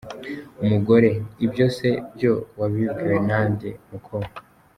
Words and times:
Umugore: 0.63 1.09
Ibyo 1.45 1.65
se 1.77 1.89
byo 2.13 2.33
wabibwiwe 2.59 3.17
nande 3.27 3.69
muko?. 3.89 4.15